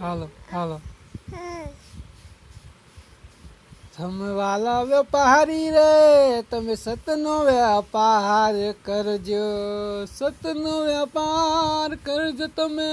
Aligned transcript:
હાલો 0.00 0.26
હાલો 0.50 0.80
તમે 3.92 4.28
વાલા 4.34 4.82
વેપારી 4.84 5.70
રે 5.70 6.42
તમે 6.50 6.74
સતનો 6.76 7.34
વેપાર 7.44 8.54
કરજો 8.82 9.46
સતનો 10.08 10.74
વેપાર 10.84 11.90
કરજો 11.98 12.46
તમે 12.50 12.90